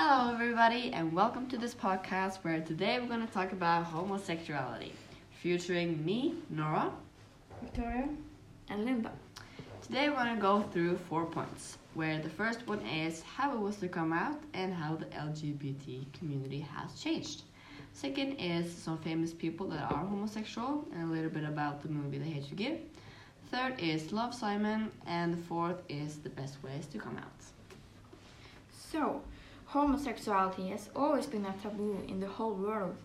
Hello, 0.00 0.32
everybody, 0.32 0.92
and 0.92 1.12
welcome 1.12 1.48
to 1.48 1.58
this 1.58 1.74
podcast 1.74 2.36
where 2.44 2.60
today 2.60 3.00
we're 3.00 3.08
going 3.08 3.26
to 3.26 3.32
talk 3.32 3.50
about 3.50 3.82
homosexuality, 3.82 4.92
featuring 5.42 6.04
me, 6.04 6.36
Nora, 6.50 6.92
Victoria. 7.60 8.08
and 8.70 8.84
Linda. 8.84 9.10
Today 9.82 10.08
we're 10.08 10.14
going 10.22 10.36
to 10.36 10.40
go 10.40 10.60
through 10.60 10.98
four 11.08 11.26
points, 11.26 11.78
where 11.94 12.20
the 12.20 12.28
first 12.28 12.64
one 12.68 12.78
is 12.86 13.22
how 13.22 13.52
it 13.52 13.58
was 13.58 13.74
to 13.78 13.88
come 13.88 14.12
out 14.12 14.40
and 14.54 14.72
how 14.72 14.94
the 14.94 15.06
LGBT 15.06 16.04
community 16.16 16.60
has 16.60 16.94
changed. 17.00 17.42
Second 17.92 18.34
is 18.34 18.72
some 18.72 18.98
famous 18.98 19.32
people 19.34 19.66
that 19.66 19.90
are 19.90 20.06
homosexual 20.06 20.86
and 20.94 21.10
a 21.10 21.12
little 21.12 21.28
bit 21.28 21.42
about 21.42 21.82
the 21.82 21.88
movie 21.88 22.18
The 22.18 22.24
Hate 22.24 22.48
You 22.48 22.56
Give. 22.56 22.78
Third 23.50 23.80
is 23.80 24.12
Love 24.12 24.32
Simon, 24.32 24.92
and 25.08 25.34
the 25.34 25.42
fourth 25.42 25.82
is 25.88 26.18
the 26.18 26.30
best 26.30 26.62
ways 26.62 26.86
to 26.86 26.98
come 26.98 27.16
out. 27.16 27.32
So, 28.92 29.22
homosexuality 29.68 30.68
has 30.68 30.88
always 30.96 31.26
been 31.26 31.44
a 31.44 31.54
taboo 31.62 32.02
in 32.08 32.20
the 32.20 32.26
whole 32.26 32.54
world, 32.54 32.96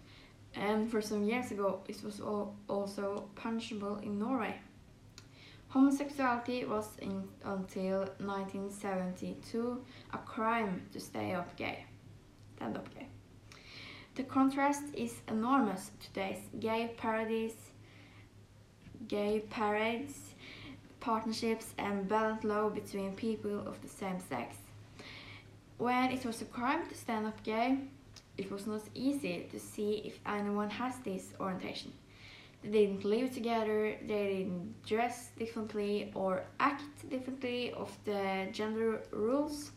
and 0.55 0.89
for 0.89 1.01
some 1.01 1.23
years 1.23 1.51
ago, 1.51 1.81
it 1.89 2.01
was 2.03 2.21
al- 2.21 2.55
also 2.69 3.25
punishable 3.35 3.97
in 3.97 4.17
Norway. 4.17 4.55
Homosexuality 5.67 6.63
was 6.65 6.87
in, 7.01 7.27
until 7.43 7.99
1972 8.19 9.83
a 10.13 10.17
crime 10.19 10.83
to 10.93 10.99
stay 10.99 11.33
up 11.33 11.53
gay. 11.57 11.85
Stand 12.55 12.77
up 12.77 12.93
gay. 12.93 13.07
The 14.15 14.23
contrast 14.23 14.83
is 14.93 15.15
enormous 15.27 15.91
today's 15.99 16.43
gay 16.59 16.93
parodies, 16.95 17.55
gay 19.07 19.43
parades, 19.49 20.35
partnerships, 21.01 21.73
and 21.77 22.07
balanced 22.07 22.45
love 22.45 22.75
between 22.75 23.15
people 23.15 23.67
of 23.67 23.81
the 23.81 23.89
same 23.89 24.19
sex. 24.29 24.55
When 25.83 26.11
it 26.11 26.25
was 26.25 26.41
a 26.41 26.45
crime 26.45 26.87
to 26.87 26.95
stand 26.95 27.25
up 27.25 27.43
gay, 27.43 27.77
it 28.37 28.49
was 28.49 28.65
not 28.65 28.83
easy 28.95 29.47
to 29.51 29.59
see 29.59 30.01
if 30.05 30.17
anyone 30.25 30.69
has 30.69 30.95
this 30.99 31.33
orientation. 31.41 31.91
They 32.63 32.85
didn't 32.85 33.03
live 33.03 33.33
together, 33.33 33.97
they 34.07 34.25
didn't 34.33 34.81
dress 34.85 35.31
differently 35.37 36.09
or 36.15 36.45
act 36.61 37.09
differently 37.09 37.73
of 37.73 37.91
the 38.05 38.47
gender 38.53 39.01
rules. 39.11 39.71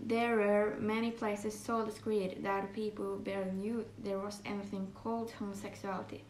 There 0.00 0.38
were 0.38 0.74
many 0.80 1.12
places 1.12 1.56
so 1.56 1.84
discreet 1.84 2.42
that 2.42 2.72
people 2.72 3.16
barely 3.18 3.52
knew 3.52 3.84
there 4.02 4.18
was 4.18 4.42
anything 4.44 4.88
called 4.92 5.30
homosexuality. 5.38 6.24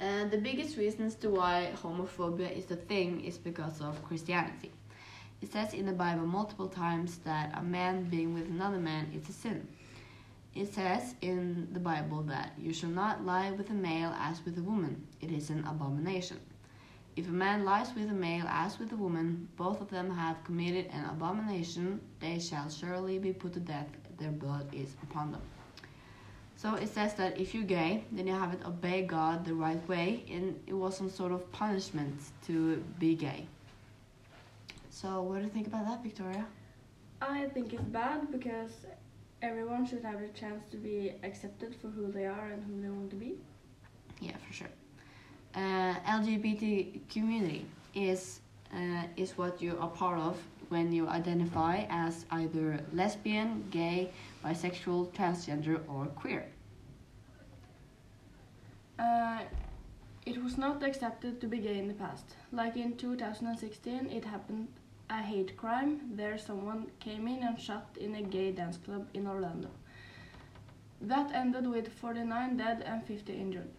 And 0.00 0.30
the 0.30 0.38
biggest 0.38 0.78
reasons 0.78 1.16
to 1.16 1.28
why 1.28 1.74
homophobia 1.82 2.50
is 2.50 2.70
a 2.70 2.76
thing 2.76 3.22
is 3.26 3.36
because 3.36 3.82
of 3.82 4.02
Christianity. 4.02 4.72
It 5.42 5.52
says 5.52 5.74
in 5.74 5.86
the 5.86 5.92
Bible 5.92 6.24
multiple 6.24 6.68
times 6.68 7.18
that 7.24 7.52
a 7.58 7.62
man 7.62 8.04
being 8.04 8.32
with 8.32 8.46
another 8.46 8.78
man 8.78 9.10
is 9.12 9.28
a 9.28 9.32
sin. 9.32 9.66
It 10.54 10.72
says 10.72 11.16
in 11.20 11.68
the 11.72 11.80
Bible 11.80 12.22
that 12.22 12.52
you 12.56 12.72
shall 12.72 12.90
not 12.90 13.26
lie 13.26 13.50
with 13.50 13.68
a 13.70 13.74
male 13.74 14.14
as 14.18 14.44
with 14.44 14.56
a 14.56 14.62
woman, 14.62 15.04
it 15.20 15.32
is 15.32 15.50
an 15.50 15.64
abomination. 15.66 16.38
If 17.16 17.26
a 17.28 17.32
man 17.32 17.64
lies 17.64 17.92
with 17.94 18.08
a 18.08 18.14
male 18.14 18.46
as 18.48 18.78
with 18.78 18.92
a 18.92 18.96
woman, 18.96 19.48
both 19.56 19.80
of 19.80 19.90
them 19.90 20.10
have 20.14 20.44
committed 20.44 20.86
an 20.92 21.06
abomination, 21.06 22.00
they 22.20 22.38
shall 22.38 22.70
surely 22.70 23.18
be 23.18 23.32
put 23.32 23.52
to 23.54 23.60
death, 23.60 23.88
their 24.18 24.30
blood 24.30 24.72
is 24.72 24.94
upon 25.02 25.32
them. 25.32 25.42
So 26.56 26.74
it 26.76 26.88
says 26.88 27.14
that 27.14 27.40
if 27.40 27.52
you're 27.52 27.64
gay, 27.64 28.04
then 28.12 28.28
you 28.28 28.34
haven't 28.34 28.64
obeyed 28.64 29.08
God 29.08 29.44
the 29.44 29.54
right 29.54 29.86
way, 29.88 30.24
and 30.30 30.58
it 30.68 30.74
was 30.74 30.96
some 30.96 31.10
sort 31.10 31.32
of 31.32 31.50
punishment 31.50 32.14
to 32.46 32.76
be 33.00 33.16
gay. 33.16 33.48
So 35.02 35.20
what 35.20 35.38
do 35.38 35.42
you 35.42 35.50
think 35.50 35.66
about 35.66 35.84
that, 35.86 36.00
Victoria? 36.00 36.46
I 37.20 37.46
think 37.46 37.72
it's 37.72 37.82
bad 37.82 38.30
because 38.30 38.86
everyone 39.42 39.84
should 39.84 40.04
have 40.04 40.20
the 40.20 40.28
chance 40.28 40.62
to 40.70 40.76
be 40.76 41.12
accepted 41.24 41.74
for 41.74 41.88
who 41.88 42.12
they 42.12 42.26
are 42.26 42.50
and 42.52 42.62
who 42.62 42.80
they 42.80 42.88
want 42.88 43.10
to 43.10 43.16
be. 43.16 43.34
Yeah, 44.20 44.36
for 44.46 44.52
sure. 44.52 44.68
Uh, 45.56 45.94
LGBT 46.06 47.00
community 47.12 47.66
is 47.94 48.40
uh, 48.72 49.02
is 49.16 49.36
what 49.36 49.60
you 49.60 49.76
are 49.80 49.88
part 49.88 50.20
of 50.20 50.38
when 50.68 50.92
you 50.92 51.08
identify 51.08 51.84
as 51.90 52.24
either 52.30 52.78
lesbian, 52.92 53.64
gay, 53.72 54.10
bisexual, 54.44 55.10
transgender, 55.12 55.80
or 55.88 56.06
queer. 56.06 56.46
Uh, 59.00 59.40
it 60.24 60.42
was 60.42 60.56
not 60.56 60.82
accepted 60.84 61.40
to 61.40 61.48
be 61.48 61.58
gay 61.58 61.78
in 61.78 61.88
the 61.88 61.94
past. 61.94 62.36
Like 62.52 62.76
in 62.76 62.96
2016, 62.96 64.06
it 64.06 64.24
happened 64.24 64.68
a 65.12 65.22
hate 65.22 65.56
crime. 65.56 66.00
There, 66.14 66.38
someone 66.38 66.86
came 66.98 67.28
in 67.28 67.42
and 67.42 67.60
shot 67.60 67.96
in 68.00 68.14
a 68.14 68.22
gay 68.22 68.50
dance 68.52 68.78
club 68.78 69.08
in 69.12 69.26
Orlando. 69.26 69.68
That 71.02 71.32
ended 71.34 71.66
with 71.68 71.88
49 71.88 72.56
dead 72.56 72.82
and 72.86 73.04
50 73.04 73.32
injured. 73.32 73.70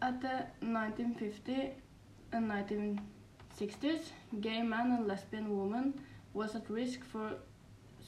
At 0.00 0.20
the 0.20 0.46
1950 0.60 1.70
and 2.32 2.50
1960s, 2.50 4.04
gay 4.40 4.62
man 4.62 4.92
and 4.92 5.06
lesbian 5.06 5.56
woman 5.56 5.94
was 6.32 6.54
at 6.54 6.70
risk 6.70 7.04
for 7.04 7.32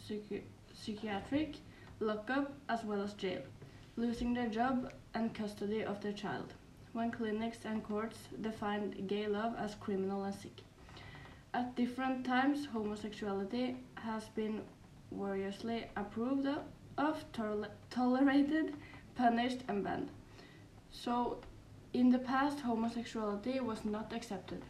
psychi- 0.08 0.48
psychiatric 0.72 1.56
lockup 2.00 2.52
as 2.68 2.84
well 2.84 3.02
as 3.02 3.12
jail, 3.14 3.42
losing 3.96 4.32
their 4.34 4.48
job 4.48 4.92
and 5.14 5.34
custody 5.34 5.84
of 5.84 6.00
their 6.00 6.12
child 6.12 6.54
when 6.92 7.10
clinics 7.10 7.58
and 7.66 7.84
courts 7.84 8.18
defined 8.40 9.06
gay 9.06 9.26
love 9.26 9.54
as 9.58 9.74
criminal 9.74 10.24
and 10.24 10.34
sick. 10.34 10.62
At 11.56 11.74
different 11.74 12.26
times, 12.26 12.66
homosexuality 12.66 13.76
has 13.94 14.24
been 14.34 14.60
variously 15.10 15.86
approved 15.96 16.46
of, 16.98 17.24
tol- 17.32 17.72
tolerated, 17.88 18.74
punished, 19.14 19.60
and 19.66 19.82
banned. 19.82 20.10
So, 20.90 21.38
in 21.94 22.10
the 22.10 22.18
past, 22.18 22.60
homosexuality 22.60 23.58
was 23.60 23.86
not 23.86 24.12
accepted, 24.12 24.66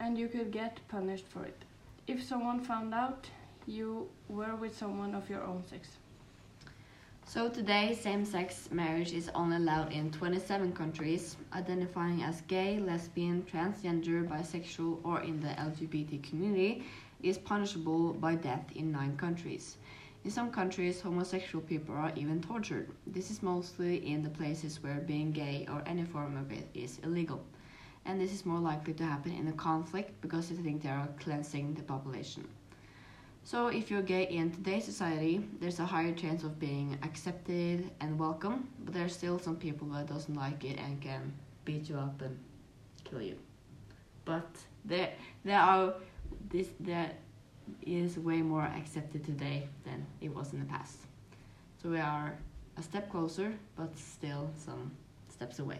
and 0.00 0.18
you 0.18 0.26
could 0.26 0.50
get 0.50 0.80
punished 0.88 1.28
for 1.28 1.44
it. 1.44 1.64
If 2.08 2.24
someone 2.24 2.58
found 2.58 2.92
out 2.92 3.30
you 3.64 4.08
were 4.28 4.56
with 4.56 4.76
someone 4.76 5.14
of 5.14 5.30
your 5.30 5.44
own 5.44 5.64
sex. 5.64 5.90
So 7.28 7.48
today, 7.48 7.92
same-sex 7.92 8.68
marriage 8.70 9.12
is 9.12 9.30
only 9.34 9.56
allowed 9.56 9.92
in 9.92 10.12
27 10.12 10.72
countries, 10.72 11.36
identifying 11.52 12.22
as 12.22 12.42
gay, 12.42 12.78
lesbian, 12.78 13.42
transgender, 13.42 14.24
bisexual, 14.28 15.00
or 15.02 15.22
in 15.22 15.40
the 15.40 15.48
LGBT 15.48 16.22
community 16.22 16.84
is 17.24 17.36
punishable 17.36 18.12
by 18.12 18.36
death 18.36 18.70
in 18.76 18.92
nine 18.92 19.16
countries. 19.16 19.76
In 20.24 20.30
some 20.30 20.52
countries, 20.52 21.00
homosexual 21.00 21.64
people 21.64 21.96
are 21.96 22.12
even 22.14 22.40
tortured. 22.40 22.92
This 23.08 23.32
is 23.32 23.42
mostly 23.42 24.06
in 24.06 24.22
the 24.22 24.30
places 24.30 24.80
where 24.80 25.00
being 25.00 25.32
gay 25.32 25.66
or 25.68 25.82
any 25.84 26.04
form 26.04 26.36
of 26.36 26.52
it 26.52 26.68
is 26.74 27.00
illegal. 27.02 27.44
And 28.04 28.20
this 28.20 28.32
is 28.32 28.46
more 28.46 28.60
likely 28.60 28.94
to 28.94 29.04
happen 29.04 29.32
in 29.32 29.48
a 29.48 29.52
conflict 29.52 30.20
because 30.20 30.48
they 30.48 30.54
think 30.54 30.80
they 30.80 30.90
are 30.90 31.08
cleansing 31.18 31.74
the 31.74 31.82
population. 31.82 32.46
So 33.46 33.68
if 33.68 33.92
you're 33.92 34.02
gay 34.02 34.24
in 34.24 34.50
today's 34.50 34.84
society, 34.84 35.48
there's 35.60 35.78
a 35.78 35.84
higher 35.86 36.12
chance 36.12 36.42
of 36.42 36.58
being 36.58 36.98
accepted 37.04 37.88
and 38.00 38.18
welcome, 38.18 38.68
but 38.84 38.92
there's 38.92 39.14
still 39.14 39.38
some 39.38 39.54
people 39.54 39.86
that 39.90 40.08
doesn't 40.08 40.34
like 40.34 40.64
it 40.64 40.80
and 40.80 41.00
can 41.00 41.32
beat 41.64 41.88
you 41.88 41.96
up 41.96 42.20
and 42.22 42.36
kill 43.04 43.22
you. 43.22 43.36
But 44.24 44.48
there 44.84 45.10
there 45.44 45.60
are 45.60 45.94
this 46.50 46.70
there 46.80 47.12
is 47.82 48.18
way 48.18 48.42
more 48.42 48.64
accepted 48.64 49.24
today 49.24 49.68
than 49.84 50.04
it 50.20 50.34
was 50.34 50.52
in 50.52 50.58
the 50.58 50.66
past. 50.66 50.98
So 51.80 51.88
we 51.90 52.00
are 52.00 52.36
a 52.76 52.82
step 52.82 53.08
closer, 53.12 53.54
but 53.76 53.96
still 53.96 54.50
some 54.56 54.90
steps 55.28 55.60
away. 55.60 55.78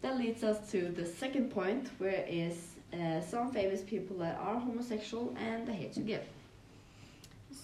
That 0.00 0.16
leads 0.16 0.44
us 0.44 0.70
to 0.70 0.92
the 0.92 1.04
second 1.04 1.50
point, 1.50 1.90
where 1.98 2.24
is 2.28 2.77
uh, 2.92 3.20
some 3.20 3.52
famous 3.52 3.82
people 3.82 4.16
that 4.18 4.38
are 4.40 4.58
homosexual 4.58 5.34
and 5.38 5.66
they 5.66 5.74
hate 5.74 5.92
to 5.94 6.00
give. 6.00 6.22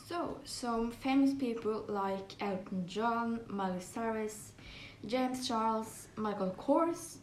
So, 0.09 0.39
some 0.45 0.91
famous 0.91 1.35
people 1.35 1.85
like 1.89 2.35
Elton 2.41 2.87
John, 2.87 3.41
Miley 3.49 3.81
Cyrus, 3.81 4.53
James 5.07 5.47
Charles, 5.49 6.09
Michael 6.17 6.55
Kors, 6.59 7.17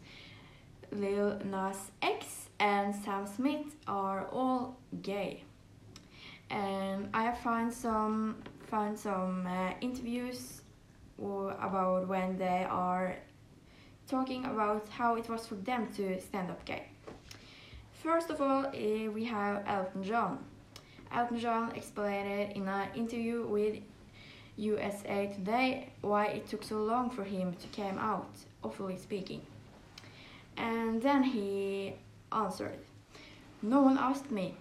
Lil 0.91 1.39
Nas 1.45 1.91
X, 2.01 2.49
and 2.59 2.93
Sam 2.95 3.25
Smith 3.27 3.75
are 3.87 4.27
all 4.27 4.77
gay. 5.01 5.43
And 6.49 7.09
I 7.13 7.23
have 7.23 7.39
found 7.39 7.73
some 7.73 8.37
found 8.67 8.97
some 8.97 9.45
uh, 9.47 9.73
interviews 9.81 10.61
about 11.19 12.07
when 12.07 12.37
they 12.37 12.65
are 12.69 13.15
talking 14.07 14.45
about 14.45 14.87
how 14.89 15.15
it 15.15 15.29
was 15.29 15.45
for 15.45 15.55
them 15.55 15.87
to 15.95 16.19
stand 16.19 16.49
up 16.49 16.63
gay. 16.65 16.90
First 18.03 18.31
of 18.31 18.41
all, 18.41 18.65
eh, 18.73 19.09
we 19.09 19.25
have 19.25 19.61
Elton 19.67 20.01
John. 20.01 20.39
Elton 21.11 21.37
John 21.37 21.71
explained 21.75 22.53
in 22.53 22.67
an 22.67 22.87
interview 22.95 23.45
with 23.45 23.75
USA 24.55 25.27
Today 25.27 25.89
why 26.01 26.25
it 26.25 26.47
took 26.47 26.63
so 26.63 26.81
long 26.81 27.11
for 27.11 27.23
him 27.23 27.53
to 27.53 27.67
come 27.79 27.99
out, 27.99 28.33
awfully 28.63 28.97
speaking. 28.97 29.43
And 30.57 30.99
then 30.99 31.21
he 31.21 31.93
answered, 32.31 32.79
No 33.61 33.81
one 33.81 33.99
asked 33.99 34.31
me. 34.31 34.55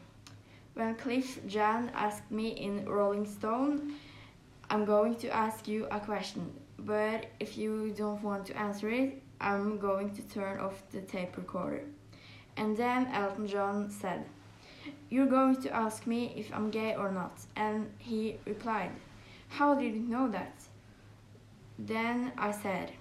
When 0.74 0.94
Cliff 0.96 1.40
Jahr 1.46 1.88
asked 1.94 2.30
me 2.30 2.48
in 2.48 2.84
Rolling 2.84 3.24
Stone, 3.24 3.94
I'm 4.68 4.84
going 4.84 5.14
to 5.14 5.34
ask 5.34 5.66
you 5.66 5.86
a 5.90 5.98
question, 5.98 6.52
but 6.78 7.24
if 7.40 7.56
you 7.56 7.94
don't 7.96 8.22
want 8.22 8.44
to 8.48 8.58
answer 8.58 8.90
it, 8.90 9.22
I'm 9.40 9.78
going 9.78 10.14
to 10.14 10.22
turn 10.28 10.60
off 10.60 10.82
the 10.90 11.00
tape 11.00 11.38
recorder. 11.38 11.84
And 12.56 12.76
then 12.76 13.06
Elton 13.12 13.46
John 13.46 13.90
said, 13.90 14.24
You're 15.08 15.26
going 15.26 15.56
to 15.62 15.74
ask 15.74 16.06
me 16.06 16.32
if 16.36 16.52
I'm 16.52 16.70
gay 16.70 16.94
or 16.94 17.10
not. 17.10 17.40
And 17.56 17.90
he 17.98 18.38
replied, 18.46 18.92
How 19.48 19.74
did 19.74 19.94
you 19.94 20.00
know 20.00 20.28
that? 20.28 20.54
Then 21.78 22.32
I 22.36 22.50
said, 22.50 22.92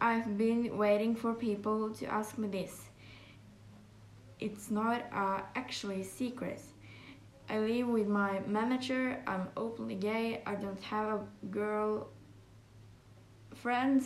I've 0.00 0.36
been 0.36 0.76
waiting 0.76 1.14
for 1.14 1.34
people 1.34 1.90
to 1.90 2.06
ask 2.06 2.38
me 2.38 2.48
this. 2.48 2.84
It's 4.40 4.70
not 4.70 5.04
uh, 5.12 5.40
actually 5.56 6.00
a 6.02 6.04
secret. 6.04 6.60
I 7.50 7.58
live 7.58 7.88
with 7.88 8.06
my 8.06 8.40
manager, 8.46 9.22
I'm 9.26 9.48
openly 9.56 9.94
gay, 9.94 10.42
I 10.44 10.54
don't 10.54 10.82
have 10.82 11.20
a 11.20 11.46
girl 11.50 12.08
friend. 13.54 14.02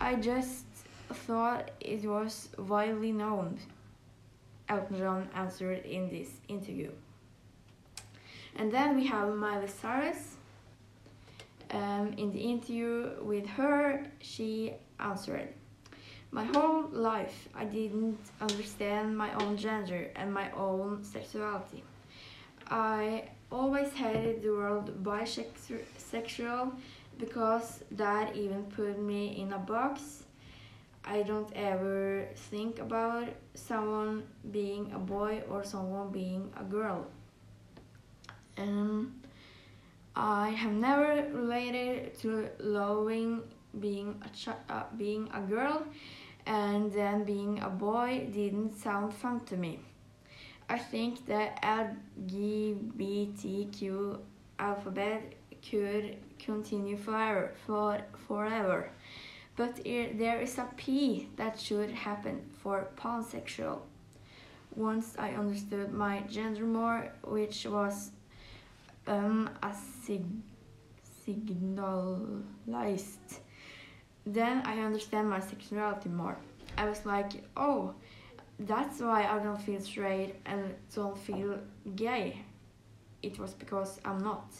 I 0.00 0.14
just 0.14 0.64
thought 1.14 1.70
it 1.80 2.04
was 2.04 2.48
widely 2.58 3.12
known. 3.12 3.58
Elton 4.68 4.98
John 4.98 5.28
answered 5.34 5.84
in 5.84 6.10
this 6.10 6.28
interview. 6.48 6.90
And 8.56 8.72
then 8.72 8.96
we 8.96 9.06
have 9.06 9.34
Miley 9.34 9.68
Cyrus. 9.68 10.36
Um, 11.70 12.14
in 12.16 12.32
the 12.32 12.40
interview 12.40 13.10
with 13.22 13.46
her, 13.46 14.04
she 14.20 14.74
answered, 14.98 15.48
My 16.30 16.44
whole 16.44 16.88
life 16.90 17.48
I 17.54 17.64
didn't 17.64 18.18
understand 18.40 19.16
my 19.16 19.32
own 19.34 19.56
gender 19.56 20.10
and 20.16 20.32
my 20.32 20.50
own 20.52 21.04
sexuality. 21.04 21.84
I 22.70 23.28
always 23.50 23.92
hated 23.92 24.42
the 24.42 24.50
word 24.50 24.86
bisexual 25.02 26.72
because 27.18 27.84
that 27.92 28.36
even 28.36 28.64
put 28.64 28.98
me 29.00 29.40
in 29.40 29.52
a 29.52 29.58
box. 29.58 30.24
I 31.10 31.22
don't 31.22 31.50
ever 31.56 32.28
think 32.50 32.80
about 32.80 33.30
someone 33.54 34.24
being 34.52 34.92
a 34.92 34.98
boy 34.98 35.42
or 35.48 35.64
someone 35.64 36.10
being 36.10 36.52
a 36.54 36.64
girl. 36.64 37.06
Um, 38.58 39.14
I 40.14 40.50
have 40.50 40.72
never 40.72 41.26
related 41.32 42.18
to 42.20 42.50
loving 42.58 43.40
being 43.80 44.22
a 44.22 44.28
ch- 44.36 44.50
uh, 44.68 44.82
being 44.98 45.30
a 45.32 45.40
girl, 45.40 45.82
and 46.44 46.92
then 46.92 47.24
being 47.24 47.60
a 47.60 47.70
boy 47.70 48.28
didn't 48.30 48.78
sound 48.78 49.14
fun 49.14 49.40
to 49.46 49.56
me. 49.56 49.80
I 50.68 50.78
think 50.78 51.24
the 51.24 51.48
LGBTQ 51.62 54.18
alphabet 54.58 55.32
could 55.70 56.18
continue 56.38 56.98
forever, 56.98 57.54
for 57.66 58.02
forever, 58.26 58.90
but 59.58 59.82
there 59.84 60.40
is 60.40 60.56
a 60.56 60.66
P 60.76 61.28
that 61.36 61.60
should 61.60 61.90
happen 61.90 62.40
for 62.62 62.88
pansexual. 62.96 63.80
Once 64.76 65.16
I 65.18 65.30
understood 65.32 65.92
my 65.92 66.20
gender 66.30 66.64
more, 66.64 67.12
which 67.24 67.66
was 67.66 68.12
um, 69.06 69.50
a 69.62 69.74
sig 70.04 70.24
signalized 71.24 72.40
then 74.34 74.62
I 74.64 74.78
understand 74.80 75.28
my 75.28 75.40
sexuality 75.40 76.08
more. 76.08 76.36
I 76.76 76.88
was 76.88 77.04
like, 77.06 77.32
oh, 77.56 77.94
that's 78.60 79.00
why 79.00 79.24
I 79.24 79.38
don't 79.42 79.60
feel 79.60 79.80
straight 79.80 80.34
and 80.44 80.74
don't 80.94 81.16
feel 81.16 81.58
gay. 81.96 82.44
It 83.22 83.38
was 83.38 83.54
because 83.54 84.00
I'm 84.04 84.18
not. 84.18 84.52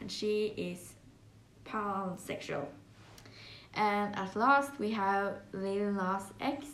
And 0.00 0.10
she 0.10 0.54
is 0.56 0.94
pansexual. 1.64 2.66
And 3.78 4.16
at 4.16 4.34
last 4.34 4.72
we 4.80 4.90
have 4.90 5.38
Lil 5.52 5.92
Nas 5.92 6.24
X. 6.40 6.66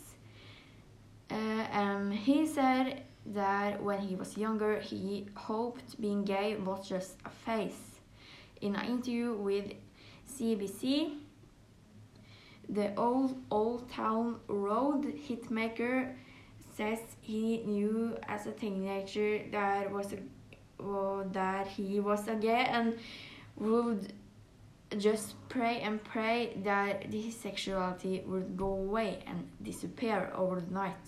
Uh, 1.29 1.35
and 1.35 2.11
he 2.11 2.47
said 2.47 3.03
that 3.27 3.81
when 3.81 3.99
he 3.99 4.15
was 4.15 4.35
younger, 4.37 4.79
he 4.79 5.27
hoped 5.35 6.01
being 6.01 6.23
gay 6.23 6.55
was 6.55 6.89
just 6.89 7.17
a 7.23 7.29
phase. 7.29 7.99
In 8.61 8.75
an 8.75 8.85
interview 8.85 9.33
with 9.33 9.73
CBC, 10.27 11.17
the 12.69 12.95
old 12.95 13.37
Old 13.51 13.87
Town 13.91 14.39
Road 14.47 15.03
hitmaker 15.05 16.15
says 16.75 16.99
he 17.21 17.61
knew 17.65 18.17
as 18.27 18.47
a 18.47 18.51
teenager 18.51 19.41
that 19.51 19.91
was 19.91 20.13
a, 20.13 20.83
uh, 20.83 21.23
that 21.31 21.67
he 21.67 21.99
was 21.99 22.27
a 22.27 22.35
gay 22.35 22.65
and 22.67 22.97
would 23.57 24.11
just 24.97 25.35
pray 25.49 25.81
and 25.81 26.03
pray 26.03 26.57
that 26.63 27.11
this 27.11 27.35
sexuality 27.35 28.23
would 28.25 28.55
go 28.55 28.67
away 28.67 29.23
and 29.27 29.47
disappear 29.61 30.31
over 30.35 30.61
the 30.61 30.73
night. 30.73 31.05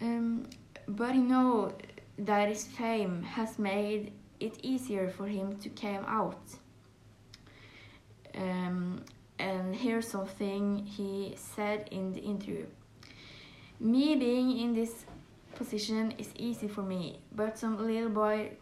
Um, 0.00 0.44
but 0.86 1.14
you 1.14 1.22
know 1.22 1.72
that 2.18 2.48
his 2.48 2.64
fame 2.64 3.22
has 3.22 3.58
made 3.58 4.12
it 4.40 4.58
easier 4.62 5.08
for 5.08 5.26
him 5.26 5.56
to 5.56 5.68
come 5.70 6.04
out. 6.06 6.42
Um, 8.34 9.02
and 9.38 9.74
here's 9.74 10.08
something 10.08 10.84
he 10.84 11.34
said 11.36 11.88
in 11.90 12.12
the 12.12 12.20
interview. 12.20 12.66
Me 13.80 14.16
being 14.16 14.58
in 14.58 14.74
this 14.74 15.04
position 15.54 16.14
is 16.18 16.30
easy 16.36 16.68
for 16.68 16.82
me, 16.82 17.18
but 17.32 17.58
some 17.58 17.84
little 17.84 18.08
boy 18.08 18.52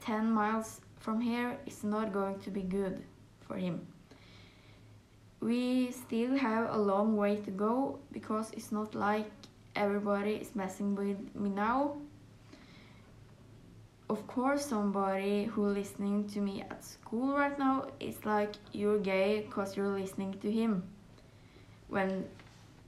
10 0.00 0.30
miles 0.32 0.80
from 1.04 1.20
here 1.20 1.58
is 1.66 1.84
not 1.84 2.14
going 2.14 2.38
to 2.38 2.50
be 2.50 2.62
good 2.62 3.02
for 3.46 3.56
him. 3.56 3.86
We 5.40 5.90
still 5.92 6.34
have 6.34 6.70
a 6.70 6.78
long 6.78 7.14
way 7.14 7.36
to 7.36 7.50
go 7.50 7.98
because 8.10 8.50
it's 8.52 8.72
not 8.72 8.94
like 8.94 9.30
everybody 9.76 10.36
is 10.36 10.54
messing 10.54 10.94
with 10.94 11.18
me 11.34 11.50
now. 11.50 11.96
Of 14.08 14.26
course 14.26 14.64
somebody 14.64 15.44
who 15.44 15.66
listening 15.66 16.26
to 16.28 16.40
me 16.40 16.62
at 16.62 16.82
school 16.82 17.36
right 17.36 17.58
now 17.58 17.88
is 18.00 18.24
like 18.24 18.54
you're 18.72 18.98
gay 18.98 19.42
because 19.42 19.76
you're 19.76 19.92
listening 20.00 20.32
to 20.40 20.50
him. 20.50 20.84
When 21.88 22.24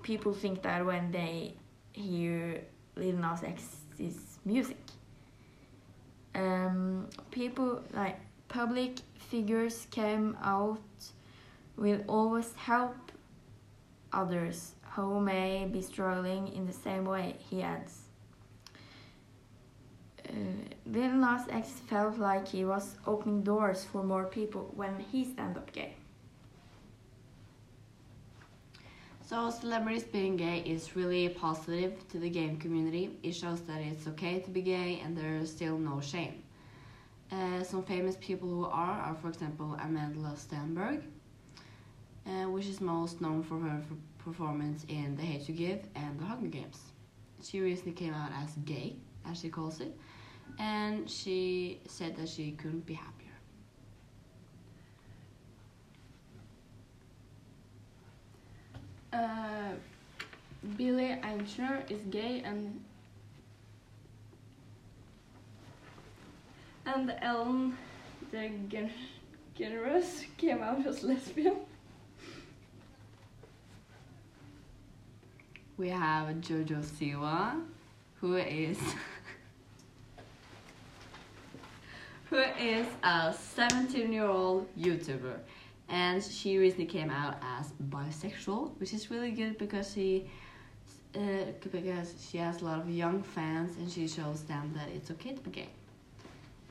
people 0.03 0.33
think 0.33 0.63
that 0.63 0.87
when 0.87 1.13
they 1.13 1.53
hear 1.93 2.63
Lil 2.97 3.17
Nas 3.17 3.43
X's 3.43 4.39
music 4.47 4.86
um, 6.37 7.09
people 7.31 7.83
like 7.93 8.19
public 8.49 8.99
figures 9.19 9.87
came 9.91 10.37
out 10.43 10.81
will 11.77 12.03
always 12.07 12.53
help 12.55 12.97
others 14.13 14.75
who 14.95 15.21
may 15.21 15.67
be 15.71 15.83
struggling 15.83 16.49
in 16.49 16.67
the 16.67 16.73
same 16.73 17.05
way 17.05 17.35
he 17.51 17.63
adds 17.63 18.07
uh, 20.29 20.33
Lil 20.87 21.13
Nas 21.13 21.43
X 21.51 21.69
felt 21.89 22.19
like 22.19 22.49
he 22.49 22.65
was 22.65 22.97
opening 23.07 23.43
doors 23.43 23.85
for 23.85 24.03
more 24.03 24.25
people 24.25 24.73
when 24.75 24.99
he 24.99 25.25
stand 25.25 25.57
up 25.57 25.73
gay. 25.73 25.95
So 29.29 29.51
celebrities 29.51 30.05
being 30.05 30.37
gay 30.37 30.61
is 30.61 30.95
really 30.95 31.29
positive 31.29 32.09
to 32.11 32.19
the 32.21 32.31
gay 32.31 32.55
community. 32.61 33.19
It 33.25 33.33
shows 33.33 33.61
that 33.63 33.81
it's 33.81 34.07
okay 34.07 34.39
to 34.39 34.51
be 34.51 34.63
gay 34.63 35.01
and 35.03 35.19
there 35.19 35.35
is 35.39 35.51
still 35.51 35.77
no 35.79 36.01
shame. 36.01 36.45
Uh, 37.33 37.65
some 37.65 37.83
famous 37.83 38.17
people 38.21 38.49
who 38.49 38.67
are 38.67 39.01
are, 39.01 39.17
for 39.17 39.27
example, 39.29 39.77
Amandla 39.83 40.37
Stenberg, 40.37 41.03
uh, 42.25 42.49
which 42.53 42.67
is 42.67 42.81
most 42.81 43.21
known 43.21 43.43
for 43.43 43.59
her 43.59 43.83
performance 44.19 44.85
in 44.89 45.17
The 45.17 45.23
Hate 45.23 45.49
You 45.49 45.57
Give 45.57 45.81
and 45.97 46.21
The 46.21 46.25
Hunger 46.25 46.47
Games. 46.47 46.81
She 47.43 47.61
recently 47.61 47.95
came 47.95 48.15
out 48.15 48.31
as 48.45 48.53
gay, 48.65 48.95
as 49.29 49.41
she 49.41 49.49
calls 49.49 49.81
it, 49.81 49.99
and 50.61 51.11
she 51.11 51.81
said 51.89 52.15
that 52.15 52.29
she 52.29 52.53
couldn't 52.53 52.87
be 52.87 52.95
happier. 52.95 53.26
Uh, 59.13 59.73
Billy 60.77 61.17
Eichner 61.23 61.89
is 61.91 62.01
gay 62.11 62.43
and 62.45 62.81
and 66.87 67.13
Ellen 67.21 67.77
DeGeneres 68.33 70.25
came 70.37 70.63
out 70.63 70.87
as 70.87 71.03
lesbian. 71.03 71.57
We 75.77 75.91
have 75.91 76.29
Jojo 76.37 76.83
Siwa, 76.83 77.63
who 78.21 78.37
is 78.37 78.79
who 82.31 82.39
is 82.39 82.87
a 83.03 83.35
17 83.35 84.13
year 84.13 84.27
old 84.27 84.69
YouTuber. 84.77 85.39
And 85.89 86.23
she 86.23 86.59
recently 86.59 86.87
came 86.87 87.11
out 87.11 87.37
as 87.59 87.73
bisexual, 87.91 88.79
which 88.79 88.93
is 88.93 89.11
really 89.11 89.31
good 89.31 89.57
because 89.59 89.93
she 89.93 90.29
uh, 91.15 91.53
because 91.71 92.15
she 92.29 92.39
has 92.39 92.61
a 92.61 92.65
lot 92.65 92.79
of 92.79 92.91
young 92.91 93.23
fans 93.23 93.77
and 93.79 93.91
she 93.91 94.07
shows 94.07 94.43
them 94.43 94.73
that 94.75 94.89
it's 94.95 95.11
okay 95.11 95.33
to 95.33 95.41
be 95.41 95.51
gay. 95.51 95.69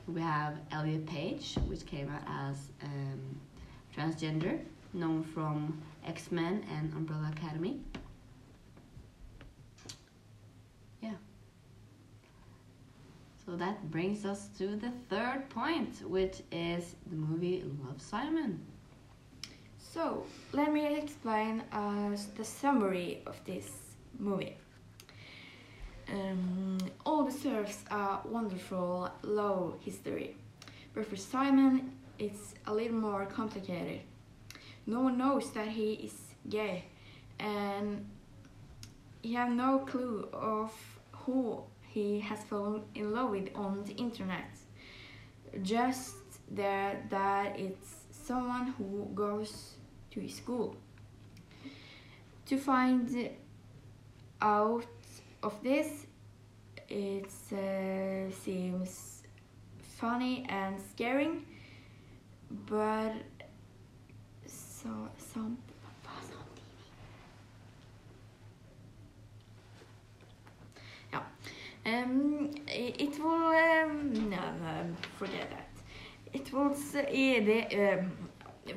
We 0.06 0.20
have 0.20 0.58
Elliot 0.70 1.06
Page, 1.06 1.56
which 1.66 1.84
came 1.84 2.08
out 2.08 2.22
as 2.28 2.68
um, 2.84 3.40
transgender, 3.96 4.60
known 4.92 5.24
from 5.24 5.82
X 6.06 6.30
Men 6.30 6.64
and 6.76 6.92
Umbrella 6.92 7.32
Academy. 7.36 7.80
Yeah. 11.02 11.14
So 13.44 13.56
that 13.56 13.90
brings 13.90 14.24
us 14.24 14.48
to 14.58 14.76
the 14.76 14.92
third 15.08 15.48
point, 15.50 16.02
which 16.08 16.42
is 16.52 16.94
the 17.10 17.16
movie 17.16 17.64
Love 17.84 18.00
Simon. 18.00 18.60
So, 19.96 20.24
let 20.52 20.74
me 20.74 20.98
explain 20.98 21.62
us 21.72 22.26
the 22.36 22.44
summary 22.44 23.22
of 23.26 23.42
this 23.46 23.66
movie. 24.18 24.58
Um, 26.12 26.76
all 27.06 27.24
deserves 27.24 27.78
a 27.90 28.18
wonderful 28.26 29.10
love 29.22 29.78
history, 29.80 30.36
but 30.92 31.06
for 31.06 31.16
Simon, 31.16 31.92
it's 32.18 32.52
a 32.66 32.74
little 32.74 32.98
more 32.98 33.24
complicated. 33.24 34.00
No 34.86 35.00
one 35.00 35.16
knows 35.16 35.50
that 35.52 35.68
he 35.68 35.94
is 35.94 36.16
gay, 36.46 36.84
and 37.38 38.04
he 39.22 39.32
has 39.32 39.50
no 39.50 39.78
clue 39.78 40.28
of 40.34 40.74
who 41.12 41.62
he 41.88 42.20
has 42.20 42.44
fallen 42.44 42.82
in 42.94 43.14
love 43.14 43.30
with 43.30 43.48
on 43.54 43.82
the 43.86 43.94
internet. 43.94 44.50
Just 45.62 46.16
that 46.50 47.08
that 47.08 47.58
it's 47.58 48.04
someone 48.10 48.74
who 48.76 49.08
goes 49.14 49.75
to 50.16 50.22
his 50.22 50.34
school. 50.34 50.74
To 52.46 52.56
find 52.56 53.30
out 54.40 54.86
of 55.42 55.62
this, 55.62 56.06
it 56.88 57.30
uh, 57.52 58.32
seems 58.44 59.22
funny 59.98 60.46
and 60.48 60.80
scaring, 60.92 61.44
but 62.68 63.14
so 64.46 64.88
some 65.18 65.58
Yeah. 71.12 71.22
Um, 71.86 72.50
it 72.66 73.00
it 73.00 73.18
will 73.22 73.52
um, 73.66 74.30
no, 74.30 74.44
no, 74.62 74.96
forget 75.18 75.50
that. 75.50 75.70
It 76.32 76.52
was 76.52 76.94
uh, 76.94 77.02
the, 77.02 77.98
um, 77.98 78.12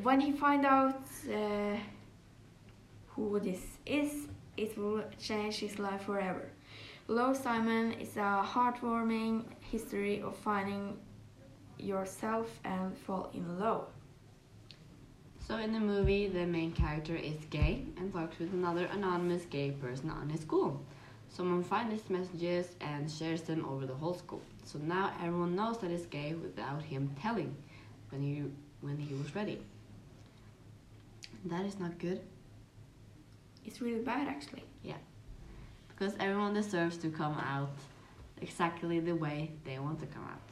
when 0.04 0.22
he 0.22 0.32
find 0.32 0.66
out 0.66 1.09
uh, 1.28 1.78
who 3.08 3.40
this 3.40 3.62
is, 3.86 4.28
it 4.58 4.78
will 4.78 5.04
change 5.20 5.56
his 5.58 5.80
life 5.80 6.04
forever. 6.04 6.50
Love 7.08 7.36
Simon 7.36 7.94
is 7.94 8.16
a 8.18 8.46
heartwarming 8.46 9.44
history 9.60 10.22
of 10.22 10.36
finding 10.36 10.98
yourself 11.80 12.60
and 12.64 12.96
fall 12.96 13.32
in 13.34 13.60
love. 13.60 13.88
So 15.48 15.58
in 15.58 15.74
the 15.74 15.80
movie, 15.80 16.28
the 16.28 16.46
main 16.46 16.72
character 16.72 17.16
is 17.16 17.44
gay 17.50 17.86
and 17.98 18.14
talks 18.14 18.38
with 18.38 18.54
another 18.54 18.86
anonymous 18.86 19.46
gay 19.46 19.72
person 19.72 20.12
on 20.12 20.30
his 20.30 20.42
school. 20.42 20.80
Someone 21.30 21.64
finds 21.64 21.94
his 21.94 22.10
messages 22.10 22.68
and 22.82 23.10
shares 23.10 23.42
them 23.42 23.66
over 23.66 23.86
the 23.86 23.96
whole 23.96 24.14
school. 24.14 24.42
So 24.66 24.78
now 24.78 25.12
everyone 25.24 25.56
knows 25.56 25.80
that 25.80 25.90
he's 25.90 26.06
gay 26.06 26.34
without 26.34 26.84
him 26.84 27.16
telling 27.20 27.56
when 28.10 28.22
he 28.22 28.44
when 28.82 28.98
he 28.98 29.16
was 29.16 29.34
ready. 29.36 29.60
That 31.46 31.66
is 31.66 31.80
not 31.80 31.98
good 32.00 32.22
It's 33.66 33.82
really 33.82 34.00
bad 34.02 34.28
actually. 34.28 34.64
Yeah. 34.84 34.98
Because 35.90 36.16
everyone 36.20 36.54
deserves 36.54 36.98
to 37.00 37.10
come 37.10 37.34
out 37.40 37.78
exactly 38.42 39.00
the 39.00 39.16
way 39.16 39.52
they 39.66 39.80
want 39.80 40.00
to 40.00 40.08
come 40.08 40.24
out. 40.26 40.50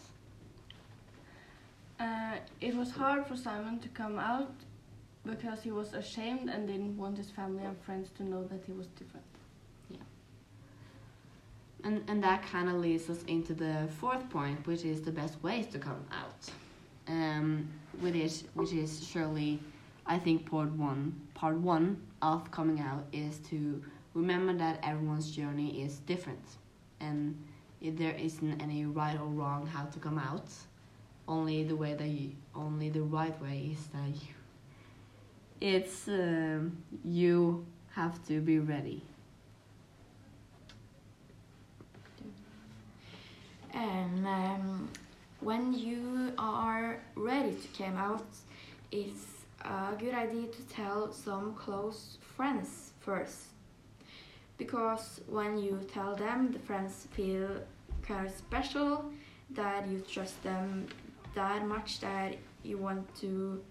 Uh, 2.00 2.38
it 2.62 2.76
was 2.76 2.92
hard 2.92 3.26
for 3.26 3.36
Simon 3.36 3.80
to 3.80 3.90
come 3.90 4.20
out 4.20 4.54
because 5.26 5.62
he 5.64 5.72
was 5.72 5.94
ashamed 5.94 6.50
and 6.50 6.68
didn't 6.68 6.98
want 6.98 7.18
his 7.18 7.32
family 7.32 7.64
and 7.64 7.78
friends 7.82 8.10
to 8.18 8.24
know 8.24 8.44
that 8.46 8.64
he 8.66 8.72
was 8.74 8.88
different. 8.88 9.26
Yeah. 9.90 9.98
And 11.84 12.04
and 12.10 12.24
that 12.24 12.44
kind 12.44 12.70
of 12.70 12.76
leads 12.76 13.10
us 13.10 13.24
into 13.28 13.54
the 13.54 13.88
fourth 14.00 14.30
point, 14.30 14.66
which 14.68 14.84
is 14.86 15.02
the 15.02 15.12
best 15.12 15.42
ways 15.44 15.68
to 15.68 15.80
come 15.80 16.06
out. 16.12 16.42
Um, 17.08 17.70
which 18.00 18.16
is 18.16 18.44
which 18.54 18.74
is 18.74 19.06
surely, 19.08 19.60
I 20.08 20.18
think 20.18 20.50
part 20.50 20.72
one 20.72 21.22
part 21.34 21.58
one 21.58 22.02
of 22.22 22.50
coming 22.50 22.80
out 22.80 23.06
is 23.12 23.38
to 23.50 23.84
remember 24.14 24.54
that 24.54 24.80
everyone's 24.82 25.30
journey 25.30 25.84
is 25.84 25.98
different, 26.00 26.44
and 27.00 27.38
there 27.82 28.14
isn't 28.14 28.62
any 28.62 28.86
right 28.86 29.20
or 29.20 29.28
wrong 29.28 29.68
how 29.68 29.86
to 29.86 30.00
come 30.00 30.18
out. 30.18 30.50
Only 31.28 31.66
the 31.66 31.76
way 31.76 31.94
that 31.94 32.08
you, 32.08 32.32
only 32.56 32.90
the 32.90 33.02
right 33.02 33.40
way 33.42 33.72
is 33.74 33.86
that 33.88 34.08
you. 34.08 34.34
It's 35.60 36.08
um, 36.08 36.78
you 37.04 37.66
have 37.92 38.26
to 38.28 38.40
be 38.40 38.60
ready. 38.60 39.04
And 43.74 44.26
um, 44.26 44.90
when 45.42 45.74
you 45.74 46.32
are 46.38 47.00
ready 47.16 47.54
to 47.56 47.84
come 47.84 47.98
out, 47.98 48.26
it's 48.92 49.37
a 49.62 49.96
good 49.98 50.14
idea 50.14 50.48
to 50.48 50.62
tell 50.64 51.12
some 51.12 51.54
close 51.56 52.18
friends 52.36 52.92
first. 53.00 53.46
Because 54.58 55.22
when 55.28 55.58
you 55.58 55.80
tell 55.92 56.16
them, 56.16 56.52
the 56.52 56.60
friends 56.60 57.08
feel 57.12 57.50
kind 58.02 58.26
of 58.26 58.34
special, 58.34 59.12
that 59.52 59.88
you 59.88 60.00
trust 60.00 60.42
them 60.44 60.88
that 61.36 61.66
much 61.66 62.00
that 62.00 62.36
you 62.64 62.78
want 62.78 63.04
to 63.16 63.62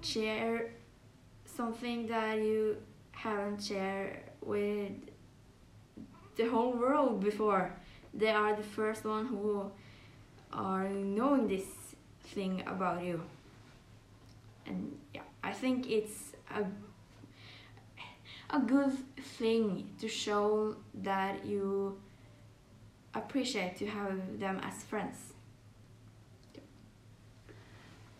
share 0.00 0.70
something 1.44 2.06
that 2.06 2.38
you 2.38 2.76
haven't 3.12 3.62
shared 3.62 4.18
with 4.40 4.92
the 6.36 6.48
whole 6.48 6.72
world 6.72 7.20
before 7.20 7.70
they 8.14 8.30
are 8.30 8.56
the 8.56 8.62
first 8.62 9.04
one 9.04 9.26
who 9.26 9.70
are 10.52 10.88
knowing 10.88 11.46
this 11.46 11.66
thing 12.32 12.62
about 12.66 13.04
you 13.04 13.20
and 14.70 14.78
yeah 15.14 15.26
i 15.50 15.52
think 15.52 15.90
it's 15.98 16.18
a 16.60 16.64
a 18.52 18.60
good 18.74 18.92
thing 19.38 19.88
to 20.00 20.08
show 20.08 20.74
that 21.02 21.44
you 21.44 21.96
appreciate 23.14 23.76
to 23.76 23.86
have 23.86 24.16
them 24.40 24.56
as 24.68 24.82
friends 24.90 25.18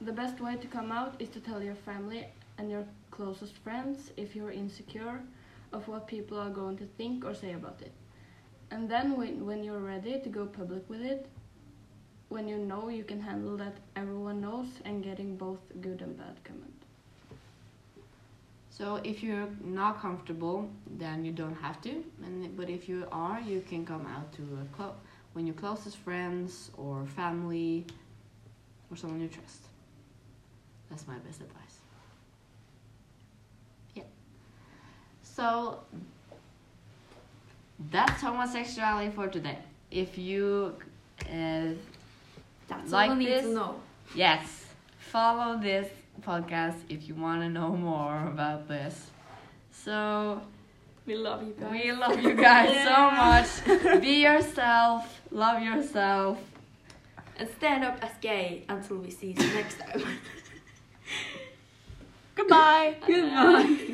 The 0.02 0.12
best 0.12 0.40
way 0.40 0.56
to 0.56 0.66
come 0.66 0.92
out 0.92 1.16
is 1.18 1.28
to 1.30 1.40
tell 1.40 1.62
your 1.62 1.74
family 1.74 2.26
and 2.56 2.70
your 2.70 2.86
closest 3.10 3.54
friends 3.58 4.10
if 4.16 4.34
you're 4.34 4.50
insecure 4.50 5.20
of 5.74 5.86
what 5.88 6.06
people 6.06 6.38
are 6.38 6.48
going 6.48 6.78
to 6.78 6.86
think 6.96 7.22
or 7.22 7.34
say 7.34 7.52
about 7.52 7.82
it. 7.82 7.92
And 8.70 8.88
then 8.88 9.14
when, 9.18 9.44
when 9.44 9.62
you're 9.62 9.78
ready 9.80 10.18
to 10.18 10.28
go 10.30 10.46
public 10.46 10.88
with 10.88 11.02
it, 11.02 11.26
when 12.30 12.46
you 12.48 12.56
know 12.56 12.88
you 12.88 13.04
can 13.04 13.20
handle 13.20 13.56
that 13.56 13.74
everyone 13.96 14.40
knows 14.40 14.68
and 14.84 15.04
getting 15.04 15.36
both 15.36 15.58
good 15.80 16.00
and 16.00 16.16
bad 16.16 16.36
comment. 16.44 16.70
So 18.70 19.00
if 19.04 19.22
you're 19.22 19.48
not 19.62 20.00
comfortable, 20.00 20.70
then 20.96 21.24
you 21.24 21.32
don't 21.32 21.56
have 21.56 21.82
to. 21.82 22.02
And 22.24 22.56
but 22.56 22.70
if 22.70 22.88
you 22.88 23.06
are, 23.12 23.40
you 23.40 23.60
can 23.68 23.84
come 23.84 24.06
out 24.06 24.32
to 24.34 24.42
a 24.62 24.76
club 24.76 24.94
when 25.32 25.46
your 25.46 25.56
closest 25.56 25.96
friends 25.98 26.70
or 26.78 27.04
family 27.04 27.84
or 28.90 28.96
someone 28.96 29.20
you 29.20 29.28
trust. 29.28 29.62
That's 30.88 31.06
my 31.06 31.18
best 31.18 31.40
advice. 31.40 31.76
Yeah. 33.94 34.04
So 35.22 35.80
that's 37.90 38.22
homosexuality 38.22 39.10
for 39.10 39.26
today. 39.26 39.58
If 39.90 40.16
you 40.16 40.76
uh, 41.28 41.72
that's 42.70 42.90
Like 42.92 43.10
all 43.10 43.16
you 43.16 43.20
need 43.28 43.32
this? 43.34 43.42
to 43.44 43.52
know 43.54 43.74
Yes. 44.14 44.64
Follow 44.98 45.58
this 45.58 45.88
podcast 46.22 46.76
if 46.88 47.06
you 47.08 47.14
want 47.14 47.42
to 47.42 47.48
know 47.48 47.70
more 47.74 48.26
about 48.28 48.66
this. 48.68 49.10
So, 49.72 50.40
we 51.06 51.14
love 51.16 51.42
you 51.42 51.54
guys 51.58 51.72
we 51.72 51.92
love 51.92 52.20
you 52.22 52.34
guys 52.34 52.72
so 52.90 52.98
much. 53.24 54.00
Be 54.00 54.22
yourself. 54.22 55.20
Love 55.30 55.62
yourself. 55.62 56.38
and 57.38 57.48
stand 57.58 57.82
up 57.84 57.96
as 58.04 58.12
gay 58.20 58.64
until 58.68 58.96
we 58.98 59.10
see 59.10 59.28
you 59.38 59.46
next 59.54 59.78
time 59.78 60.02
Goodbye. 62.36 62.96
Goodbye. 63.06 63.86